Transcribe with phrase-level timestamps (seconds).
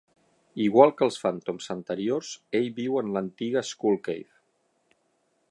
[0.67, 4.35] Igual que els Phantoms anteriors, ell viu en l'antiga Skull Cave.